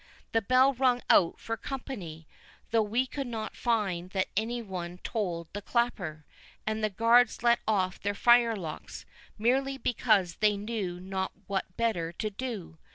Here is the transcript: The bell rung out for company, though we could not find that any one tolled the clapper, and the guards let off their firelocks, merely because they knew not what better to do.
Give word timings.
The 0.31 0.41
bell 0.41 0.73
rung 0.73 1.03
out 1.11 1.39
for 1.39 1.55
company, 1.55 2.27
though 2.71 2.81
we 2.81 3.05
could 3.05 3.27
not 3.27 3.55
find 3.55 4.09
that 4.13 4.29
any 4.35 4.59
one 4.59 4.97
tolled 5.03 5.49
the 5.53 5.61
clapper, 5.61 6.25
and 6.65 6.83
the 6.83 6.89
guards 6.89 7.43
let 7.43 7.59
off 7.67 7.99
their 8.01 8.15
firelocks, 8.15 9.05
merely 9.37 9.77
because 9.77 10.37
they 10.37 10.57
knew 10.57 10.99
not 10.99 11.33
what 11.45 11.77
better 11.77 12.11
to 12.13 12.31
do. 12.31 12.79